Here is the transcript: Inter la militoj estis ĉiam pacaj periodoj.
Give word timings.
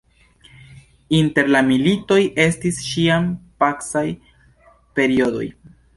Inter 1.17 1.51
la 1.55 1.61
militoj 1.67 2.19
estis 2.45 2.81
ĉiam 2.89 3.27
pacaj 3.65 4.07
periodoj. 4.99 5.45